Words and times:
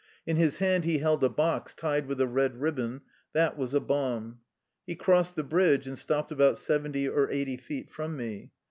In 0.25 0.35
Ms 0.39 0.57
hand 0.57 0.83
he 0.83 0.97
held 0.97 1.23
a 1.23 1.29
box 1.29 1.75
tied 1.75 2.07
with 2.07 2.19
a 2.19 2.25
red 2.25 2.59
ribbon: 2.59 3.01
that 3.33 3.55
was 3.55 3.75
a 3.75 3.79
bomb. 3.79 4.39
He 4.87 4.95
crossed 4.95 5.35
the 5.35 5.43
bridge, 5.43 5.85
and 5.87 5.95
stopped 5.95 6.31
about 6.31 6.57
seventy 6.57 7.07
or 7.07 7.29
eighty 7.29 7.55
feet 7.57 7.87
from 7.87 8.17
me. 8.17 8.49